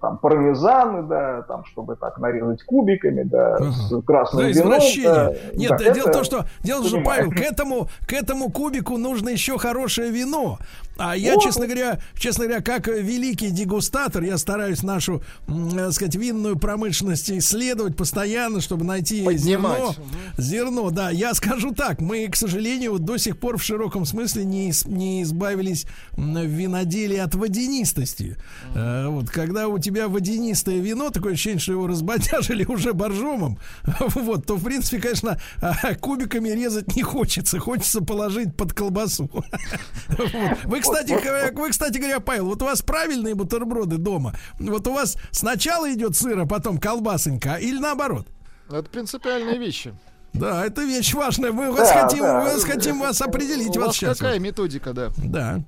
[0.00, 3.72] там пармезаны, да, там, чтобы так нарезать кубиками, да, ага.
[3.72, 4.80] с красным да, вином.
[5.02, 8.12] Да, Нет, да, дело в том, что, дело в том, что, Павел, к этому, к
[8.12, 10.58] этому кубику нужно еще хорошее вино.
[10.96, 11.42] А я, вот.
[11.42, 17.96] честно говоря, честно говоря, как великий дегустатор, я стараюсь нашу, так сказать, винную промышленность исследовать
[17.96, 19.78] постоянно, чтобы найти Поднимать.
[19.78, 19.94] зерно.
[20.38, 21.10] Зерно, да.
[21.10, 25.86] Я скажу так, мы, к сожалению, до сих пор в широком смысле не, не избавились
[26.12, 27.34] в виноделии от
[27.64, 28.36] водянистости.
[28.74, 29.08] Mm.
[29.08, 33.58] Вот, когда у тебя водянистое вино, такое ощущение, что его разбодяжили уже боржомом,
[34.14, 37.58] вот, то, в принципе, конечно, а, кубиками резать не хочется.
[37.58, 39.30] Хочется положить под колбасу.
[40.64, 41.12] Вы, кстати,
[41.54, 44.34] вы, кстати говоря, Павел, вот у вас правильные бутерброды дома.
[44.58, 48.26] Вот у вас сначала идет сыр, а потом колбасонька, или наоборот?
[48.68, 49.94] Это принципиальные вещи.
[50.32, 51.52] Да, это вещь важная.
[51.52, 52.40] Мы вас да, хотим, да.
[52.40, 53.76] Мы вас хотим вас определить.
[53.76, 54.18] У вас сейчас.
[54.18, 55.10] Какая методика, да?
[55.16, 55.60] Да.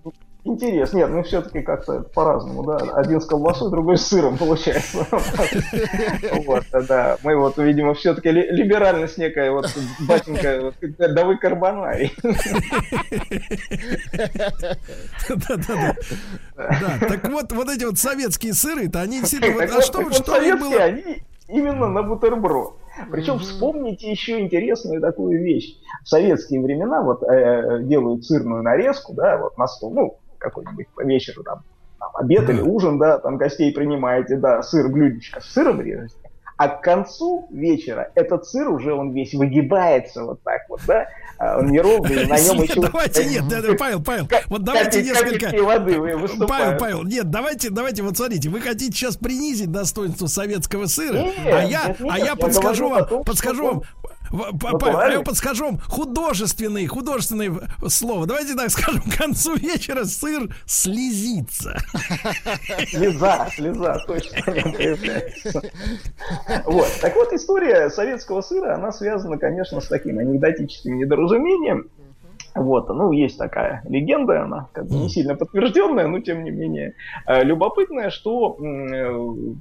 [0.46, 0.92] Интерес.
[0.92, 2.76] Нет, ну все-таки как-то по-разному, да.
[2.94, 5.06] Один с колбасой, другой с сыром получается.
[6.46, 7.18] Вот, да.
[7.24, 9.66] Мы вот, видимо, все-таки либеральность некая, вот,
[10.06, 12.12] батенька, да вы карбонарий.
[15.28, 15.96] Да-да-да.
[16.56, 19.64] Да, так вот, вот эти вот советские сыры-то, они действительно...
[19.64, 20.76] А что, было?
[20.76, 22.76] Они именно на бутерброд.
[23.10, 25.76] Причем вспомните еще интересную такую вещь.
[26.04, 31.02] В советские времена вот э, делают сырную нарезку, да, вот на стол, ну, какой-нибудь по
[31.02, 31.62] вечеру там,
[31.98, 36.14] там обед или ужин, да, там гостей принимаете, да, сыр, блюдечко с сыром режете.
[36.58, 41.06] А к концу вечера этот сыр уже он весь выгибается вот так вот, да,
[41.38, 42.80] а, он неровный, на нем еще...
[42.80, 43.42] Давайте, нет,
[43.78, 45.62] Павел, Павел, вот давайте несколько...
[45.62, 45.98] воды
[46.48, 51.62] Павел, Павел, нет, давайте, давайте, вот смотрите, вы хотите сейчас принизить достоинство советского сыра, а
[51.62, 53.82] я, а я подскажу вам, подскажу вам,
[54.30, 57.52] Павел, я подскажу художественный, художественное
[57.88, 58.26] слово.
[58.26, 61.76] Давайте так скажем, к концу вечера сыр слезится.
[62.88, 64.38] Слеза, слеза, точно.
[66.64, 66.88] Вот.
[67.00, 71.88] Так вот, история советского сыра, она связана, конечно, с таким анекдотическим недоразумением.
[72.54, 76.94] Вот, ну, есть такая легенда, она как бы не сильно подтвержденная, но тем не менее
[77.26, 78.62] э, любопытная, что э,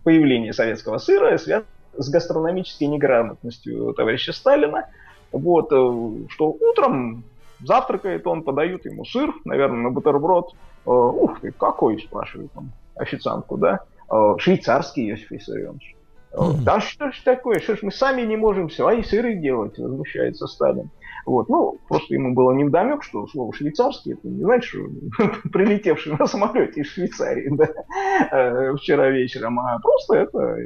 [0.05, 4.87] появление советского сыра связано с гастрономической неграмотностью товарища Сталина.
[5.31, 7.23] Вот, э, что утром
[7.59, 10.53] завтракает он, подают ему сыр, наверное, на бутерброд.
[10.85, 13.81] Э, ух ты, какой, спрашивает он официантку, да?
[14.09, 15.95] Э, швейцарский, Иосиф Виссарионович.
[16.33, 16.63] Mm-hmm.
[16.63, 20.89] Да что ж такое, что ж мы сами не можем свои сыры делать, возмущается Сталин.
[21.25, 24.79] Вот, ну, просто ему было невдомек, что слово швейцарский, это не значит, что
[25.49, 30.57] прилетевший на самолете из Швейцарии, да, вчера вечером, а просто это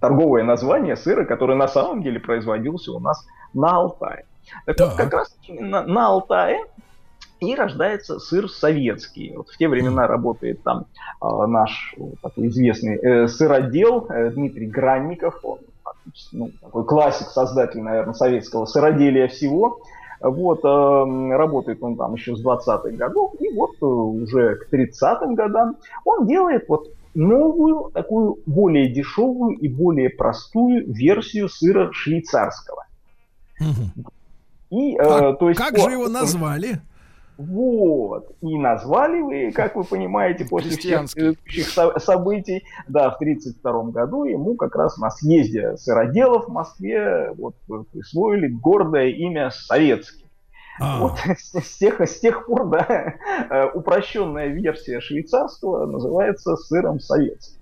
[0.00, 4.24] торговое название сыра, который на самом деле производился у нас на Алтае.
[4.66, 4.86] Так да.
[4.86, 6.64] вот, как раз именно на Алтае
[7.40, 9.34] и рождается сыр советский.
[9.36, 10.86] Вот в те времена работает там
[11.22, 15.38] э, наш такой известный э, сыродел э, Дмитрий Гранников.
[15.44, 15.58] Он
[16.32, 19.80] ну, такой классик, создатель, наверное, советского сыроделия всего.
[20.20, 25.36] Вот, э, работает он там еще с 20-х годов, и вот э, уже к 30-м
[25.36, 32.86] годам он делает вот новую, такую более дешевую и более простую версию сыра швейцарского.
[34.70, 35.80] И, а э, то есть, как по...
[35.80, 36.80] же его назвали?
[37.38, 38.34] Вот.
[38.40, 41.68] И назвали вы, как вы понимаете, после всех предыдущих
[42.02, 47.54] событий, да, в 1932 году ему как раз на съезде сыроделов в Москве вот,
[47.92, 50.27] присвоили гордое имя Советский.
[50.80, 51.00] А.
[51.00, 53.14] Вот с тех, с тех пор, да,
[53.50, 57.60] э, упрощенная версия швейцарского называется сыром советским.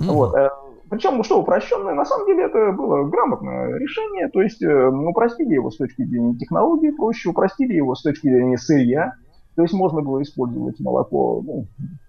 [0.00, 0.06] Mm.
[0.06, 0.34] Вот.
[0.34, 0.50] Э,
[0.90, 5.10] Причем, ну что, упрощенное, на самом деле это было грамотное решение, то есть э, мы
[5.10, 9.14] упростили его с точки зрения технологии проще, упростили его с точки зрения сырья,
[9.56, 11.66] то есть можно было использовать молоко, ну,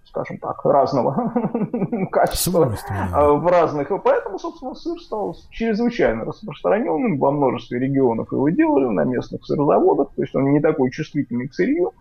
[0.09, 1.31] скажем так, разного
[2.11, 2.75] качества
[3.13, 3.89] а, в разных.
[4.03, 8.31] Поэтому, собственно, сыр стал чрезвычайно распространенным во множестве регионов.
[8.31, 11.93] Его делали на местных сырозаводах, то есть он не такой чувствительный к сырью.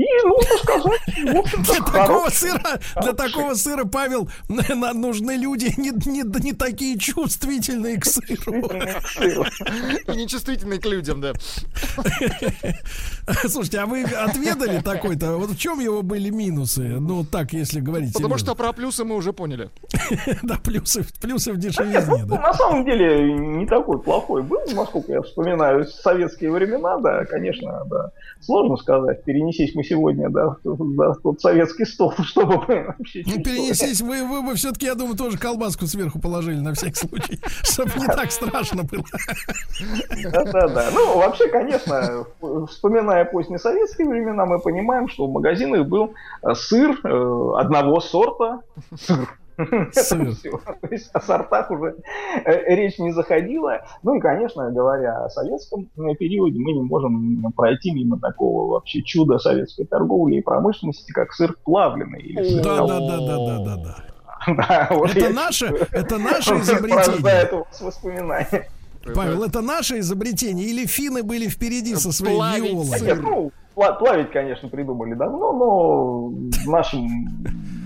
[0.00, 1.02] И, нужно сказать,
[1.66, 8.06] для такого сыра, для такого сыра, Павел, нужны люди не, не, не такие чувствительные к
[8.06, 8.62] сыру.
[10.06, 11.32] И нечувствительные к людям, да.
[13.46, 15.36] Слушайте, а вы отведали такой-то?
[15.36, 16.80] Вот в чем его были минусы?
[16.80, 18.14] Ну, так, если говорить.
[18.14, 19.68] Потому что про плюсы мы уже поняли.
[20.42, 22.24] Да, плюсы, плюсы в дешевизне.
[22.24, 22.40] Да.
[22.40, 28.12] На самом деле, не такой плохой был, насколько я вспоминаю советские времена, да, конечно, да.
[28.40, 33.22] Сложно сказать, перенесись мы сегодня, да, да тот советский стол, чтобы вообще...
[33.26, 37.40] Ну, перенесись, вы, вы бы все-таки, я думаю, тоже колбаску сверху положили на всякий случай,
[37.62, 39.04] чтобы не так страшно было.
[40.32, 40.90] Да-да-да.
[40.94, 42.24] Ну, вообще, конечно,
[42.68, 48.60] вспоминая поздние советские времена, мы понимаем, что в магазинах был э, сыр э, одного сорта,
[48.96, 49.28] сыр
[49.92, 50.16] Все.
[50.16, 51.96] То есть о сортах уже
[52.44, 53.82] э, речь не заходила.
[54.02, 55.86] Ну и, конечно, говоря о советском
[56.18, 61.54] периоде, мы не можем пройти мимо такого вообще чуда советской торговли и промышленности, как сыр
[61.64, 62.34] плавленый.
[62.62, 63.96] Да, да, да, да, да, да, да.
[64.46, 67.48] Да, вот это, наше, это наше изобретение.
[69.14, 73.50] Павел, это наше изобретение или финны были впереди со своей виолой?
[73.74, 77.28] плавить, конечно, придумали давно, но в нашем,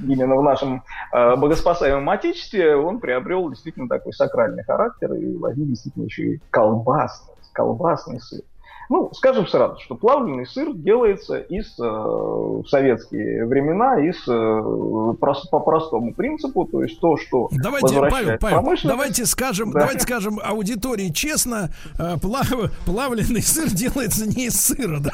[0.05, 6.05] именно в нашем э, богоспасаемом отечестве он приобрел действительно такой сакральный характер и возник действительно
[6.05, 8.43] еще и колбасный, колбасный сыр.
[8.91, 15.49] Ну, скажем сразу, что плавленый сыр делается из, э, в советские времена из, э, прос,
[15.49, 19.81] по простому принципу, то есть то, что давайте, Павел, Павел, давайте скажем, да.
[19.81, 22.53] давайте скажем аудитории честно, э, плав,
[22.85, 25.11] плавленый сыр делается не из сыра, да?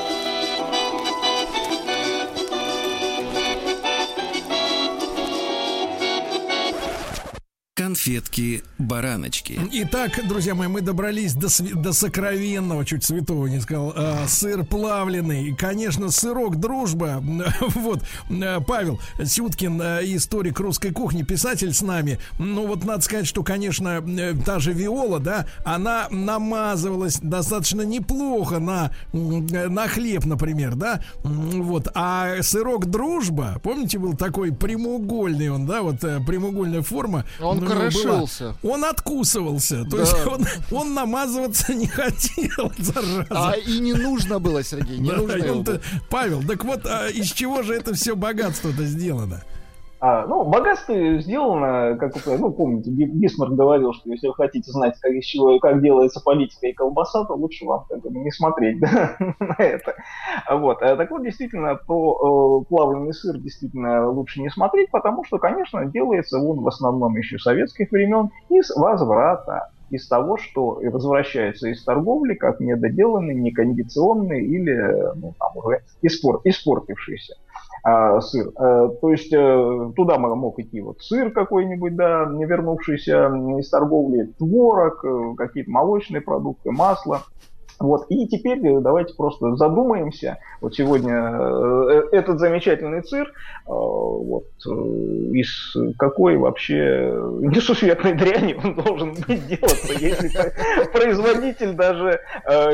[7.94, 9.60] конфетки-бараночки.
[9.72, 15.50] Итак, друзья мои, мы добрались до, до сокровенного, чуть святого не сказал, э, сыр плавленый.
[15.50, 17.22] И, конечно, сырок дружба.
[17.60, 22.18] вот, э, Павел Сюткин, э, историк русской кухни, писатель с нами.
[22.40, 28.58] Ну, вот надо сказать, что, конечно, э, та же Виола, да, она намазывалась достаточно неплохо
[28.58, 31.00] на, на хлеб, например, да.
[31.22, 37.24] Вот, а сырок дружба, помните, был такой прямоугольный он, да, вот прямоугольная форма.
[37.40, 38.54] Он ну, Была.
[38.62, 39.84] Он откусывался.
[39.84, 40.02] То да.
[40.02, 43.26] есть он, он намазываться не хотел, зараза.
[43.30, 45.80] А и не нужно было, Сергей, не да, нужно.
[46.10, 49.42] Павел, так вот, а из чего же это все богатство-то сделано?
[50.06, 55.10] А, ну, богатство сделано, как ну, помните, Бисмарк говорил, что если вы хотите знать, как,
[55.12, 59.16] из чего, как делается политика и колбаса, то лучше вам как бы, не смотреть да,
[59.18, 59.94] на это.
[60.50, 60.82] Вот.
[60.82, 65.86] А, так вот, действительно, про э, плавленый сыр действительно лучше не смотреть, потому что, конечно,
[65.86, 72.34] делается он в основном еще советских времен из возврата из того, что возвращается из торговли
[72.34, 77.36] как недоделанный, некондиционный или ну, там, уже испор- испортившийся
[77.84, 78.50] а, сыр.
[78.56, 83.26] А, то есть а, туда мог идти вот сыр какой-нибудь, да, не вернувшийся
[83.58, 87.22] из торговли, творог, э, какие-то молочные продукты, масло.
[87.80, 88.06] Вот.
[88.08, 90.38] И теперь давайте просто задумаемся.
[90.60, 93.32] Вот сегодня э, этот замечательный цирк, э,
[93.66, 100.30] вот, э, из какой вообще несусветной дряни он должен быть делаться, если
[100.92, 102.20] производитель даже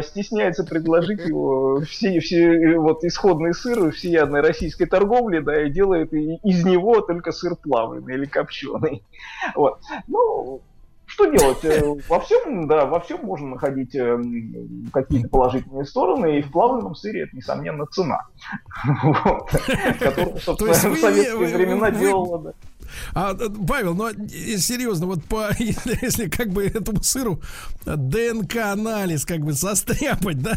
[0.02, 6.64] стесняется предложить его все, все вот исходный сыр всеядной российской торговли, да, и делает из
[6.64, 9.02] него только сыр плавленый или копченый.
[9.54, 9.78] Вот.
[10.06, 10.60] Ну,
[11.10, 11.64] что делать?
[11.64, 14.16] Э, во всем, да, во всем можно находить э,
[14.92, 18.20] какие-то положительные стороны, и в плавленном сыре это, несомненно, цена.
[19.98, 22.54] Которую, собственно, в советские времена делала,
[23.12, 23.34] А,
[23.66, 27.40] Павел, ну серьезно, вот по, если, если как бы этому сыру
[27.84, 30.56] ДНК-анализ как бы состряпать, да,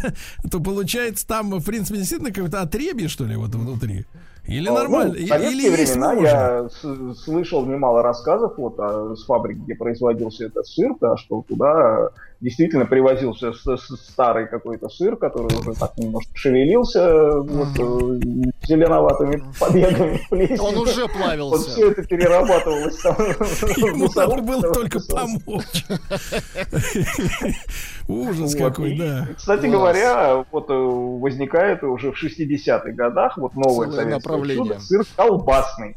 [0.50, 4.06] то получается там, в принципе, действительно какое-то отребье, что ли, вот внутри.
[4.46, 5.14] Или ну, нормально?
[5.16, 6.68] Ну, в советские или времена я
[7.14, 12.10] слышал немало рассказов вот, о, с фабрики, где производился этот сыр, да, что туда
[12.40, 18.20] действительно привозился старый какой-то сыр, который уже так немножко шевелился вот, э,
[18.66, 20.20] зеленоватыми побегами
[20.60, 21.56] Он уже плавился.
[21.56, 23.16] Вот все это перерабатывалось там.
[23.76, 25.84] Ему надо было только помочь.
[28.08, 29.28] Ужас какой, да.
[29.36, 34.78] Кстати говоря, вот э, возникает уже в 60-х годах вот новое направление.
[34.80, 35.96] Сыр колбасный.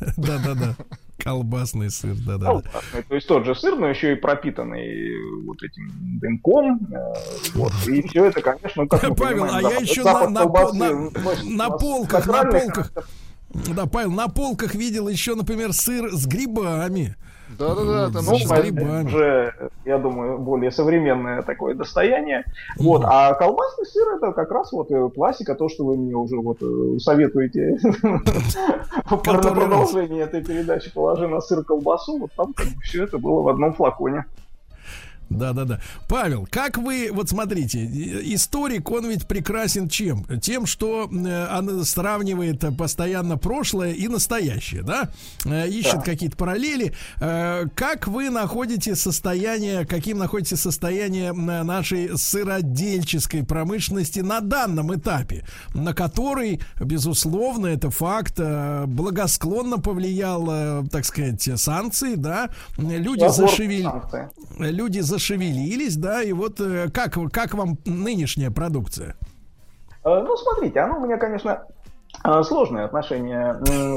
[0.16, 0.76] Да-да-да.
[1.22, 2.62] Колбасный сыр, да, да.
[3.08, 5.90] То есть тот же сыр, но еще и пропитанный вот этим
[6.20, 6.80] дымком.
[6.92, 7.14] Э,
[7.54, 7.72] вот.
[7.86, 11.10] И все это, конечно, как мы Павел, понимаем, а я еще на, на, на,
[11.44, 12.92] на полках, на полках.
[13.74, 17.16] Да, Павел, на полках видел еще, например, сыр с грибами.
[17.58, 19.06] Да-да-да, там ну, с грибами.
[19.06, 22.40] уже, я думаю, более современное такое достояние.
[22.40, 22.82] Mm-hmm.
[22.84, 26.36] Вот, а колбасный сыр это как раз вот э, классика, то, что вы мне уже
[26.36, 33.18] вот э, советуете на продолжение этой передачи «Положи на сыр колбасу», вот там все это
[33.18, 34.24] было в одном флаконе.
[35.30, 35.80] Да, да, да.
[36.08, 37.84] Павел, как вы, вот смотрите,
[38.34, 40.24] историк, он ведь прекрасен чем?
[40.40, 45.08] Тем, что э, он сравнивает постоянно прошлое и настоящее, да?
[45.44, 46.02] Э, ищет да.
[46.02, 46.94] какие-то параллели.
[47.20, 55.94] Э, как вы находите состояние, каким находите состояние нашей сыродельческой промышленности на данном этапе, на
[55.94, 58.40] который, безусловно, это факт,
[58.86, 62.50] благосклонно повлиял, так сказать, санкции, да?
[62.78, 63.88] Люди зашевели...
[64.58, 69.14] Люди зашевелились зашевелились, да, и вот э, как, как вам нынешняя продукция?
[70.04, 71.62] Э, ну, смотрите, оно у меня, конечно,
[72.24, 73.54] э, сложное отношение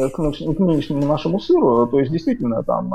[0.09, 0.17] к,
[0.59, 1.88] нынешнему нашему сыру.
[1.88, 2.93] То есть, действительно, там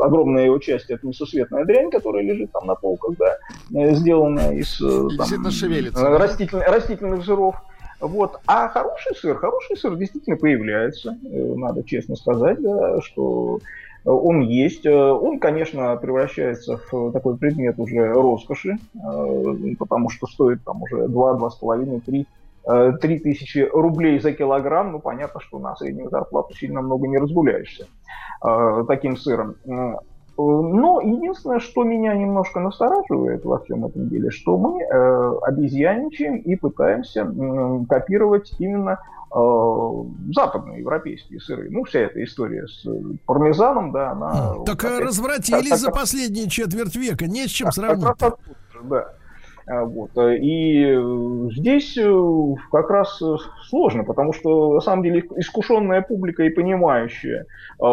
[0.00, 6.16] огромная его часть это несусветная дрянь, которая лежит там на полках, да, сделанная из там,
[6.16, 7.54] растительных, растительных жиров.
[8.00, 8.40] Вот.
[8.46, 13.60] А хороший сыр, хороший сыр действительно появляется, надо честно сказать, да, что
[14.04, 14.86] он есть.
[14.86, 21.08] Э, он, конечно, превращается в такой предмет уже роскоши, э, потому что стоит там уже
[21.08, 22.26] 2, 2,5, 3
[22.66, 27.88] 3 тысячи рублей за килограмм, ну, понятно, что на среднюю зарплату сильно много не разгуляешься
[28.42, 29.56] э, таким сыром.
[30.36, 36.56] Но единственное, что меня немножко настораживает во всем этом деле, что мы э, обезьяничаем и
[36.56, 38.98] пытаемся э, копировать именно
[39.32, 41.68] э, западные европейские сыры.
[41.70, 42.84] Ну, вся эта история с
[43.26, 44.54] пармезаном, да, она...
[44.66, 48.04] Так вот, развратились так, за так, последние четверть века, не с чем сравнить.
[48.82, 49.14] да.
[49.66, 50.10] А, вот.
[50.16, 53.36] И э, здесь э, как раз э,
[53.68, 57.46] сложно, потому что на самом деле искушенная публика и понимающая,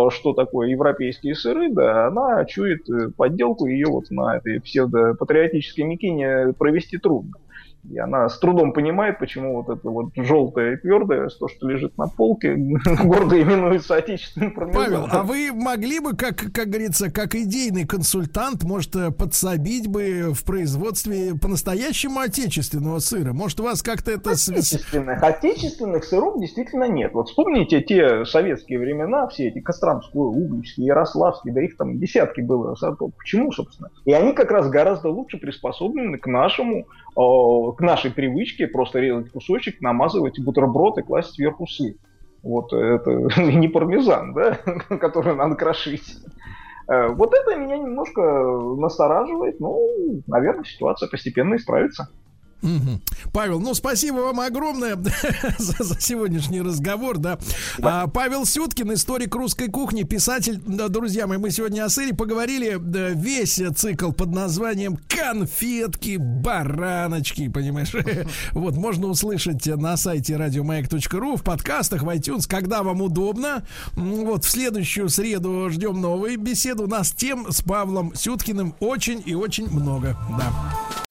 [0.10, 6.98] что такое европейские сыры, да, она чует подделку, ее вот на этой псевдопатриотической мякине провести
[6.98, 7.34] трудно.
[7.90, 11.98] И она с трудом понимает, почему вот это вот желтое и твердое, то, что лежит
[11.98, 12.56] на полке,
[13.04, 14.86] гордо именуется отечественным пармезаном.
[14.86, 20.32] Павел, а вы могли бы, как, как говорится, как идейный консультант, может, э, подсобить бы
[20.34, 23.34] в производстве по-настоящему отечественного сыра?
[23.34, 24.32] Может, у вас как-то это...
[24.32, 27.14] Отечественных, отечественных сыров действительно нет.
[27.14, 32.76] Вот вспомните те советские времена, все эти Костромские, Угличские, Ярославские, да их там десятки было
[32.76, 33.12] сортов.
[33.18, 33.90] Почему, собственно?
[34.06, 36.86] И они как раз гораздо лучше приспособлены к нашему
[37.74, 41.96] к нашей привычке просто резать кусочек, намазывать бутерброд и класть сверху сыр.
[42.44, 43.12] Вот это
[43.42, 44.54] не пармезан, да,
[45.00, 46.18] который надо крошить.
[46.88, 48.22] Э, вот это меня немножко
[48.78, 49.78] настораживает, но,
[50.28, 52.10] наверное, ситуация постепенно исправится.
[52.64, 53.02] Угу.
[53.34, 54.96] Павел, ну спасибо вам огромное
[55.58, 57.40] за, за сегодняшний разговор, да.
[57.82, 62.78] А, Павел Сюткин, историк русской кухни, писатель, да, друзья мои, мы сегодня о сыре поговорили,
[62.80, 67.94] да, весь цикл под названием «Конфетки, бараночки», понимаешь?
[68.52, 73.66] вот, можно услышать на сайте радиомаяк.ру, в подкастах, в iTunes, когда вам удобно.
[73.94, 76.84] Вот, в следующую среду ждем новые беседы.
[76.84, 81.11] У нас тем с Павлом Сюткиным очень и очень много, да.